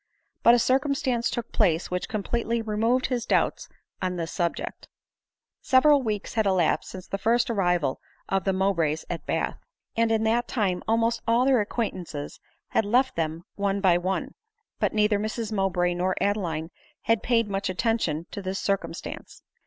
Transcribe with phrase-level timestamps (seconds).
[0.41, 3.69] But a circumstance took place which completely removed his doubts
[4.01, 4.87] on this subject.
[5.61, 9.59] Several weeks had elapsed since the first arrival of the Mowbrays at Bath,
[9.95, 14.33] and in that time almost all their ac quaintances had left them one by one;
[14.79, 16.71] but neither Mrs Mowbray nor Adeline
[17.03, 19.43] had paid much attention to this cir cumstance.